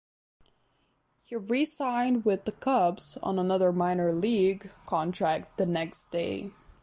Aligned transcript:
He 1.23 1.35
re-signed 1.35 2.25
with 2.25 2.45
the 2.45 2.51
Cubs 2.53 3.19
on 3.21 3.37
another 3.37 3.71
minor 3.71 4.11
league 4.11 4.71
contract 4.87 5.57
the 5.59 5.67
next 5.67 6.09
day. 6.09 6.49